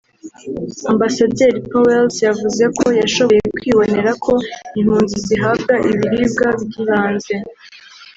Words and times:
Ambasaderi 0.91 1.59
Pauwels 1.69 2.15
yavuze 2.27 2.63
ko 2.79 2.87
yashoboye 3.01 3.43
kwibonera 3.57 4.11
ko 4.25 4.33
impunzi 4.79 5.15
zihabwa 5.27 5.73
ibiribwa 5.91 6.47
by’ibanze 6.63 7.33